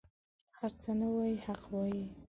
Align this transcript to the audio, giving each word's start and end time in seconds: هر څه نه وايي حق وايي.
هر 0.57 0.71
څه 0.81 0.89
نه 0.99 1.07
وايي 1.15 1.37
حق 1.47 1.63
وايي. 1.75 2.03